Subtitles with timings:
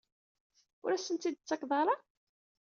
[0.83, 1.95] Ur asent-tt-id-tettakeḍ ara?